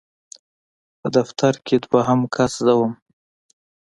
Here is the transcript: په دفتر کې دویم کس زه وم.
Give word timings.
په 0.99 1.07
دفتر 1.15 1.53
کې 1.65 1.75
دویم 1.83 2.21
کس 2.35 2.53
زه 2.65 2.73
وم. 2.77 2.93